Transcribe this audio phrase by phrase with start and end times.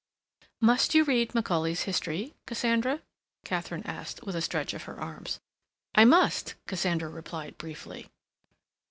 [0.61, 3.01] "Must you read Macaulay's History, Cassandra?"
[3.45, 5.39] Katharine asked, with a stretch of her arms.
[5.93, 8.09] "I must," Cassandra replied briefly.